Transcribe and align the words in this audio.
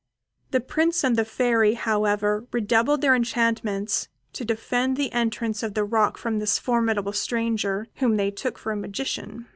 The 0.49 0.61
Prince 0.61 1.03
and 1.03 1.15
the 1.15 1.23
Fairy, 1.23 1.75
however, 1.75 2.47
redoubled 2.51 3.01
their 3.01 3.13
enchantments 3.13 4.07
to 4.33 4.43
defend 4.43 4.97
the 4.97 5.11
entrance 5.13 5.59
to 5.59 5.69
the 5.69 5.83
rock 5.83 6.17
from 6.17 6.39
this 6.39 6.57
formidable 6.57 7.13
stranger, 7.13 7.85
whom 7.97 8.17
they 8.17 8.31
took 8.31 8.57
for 8.57 8.71
a 8.71 8.75
magician. 8.75 9.45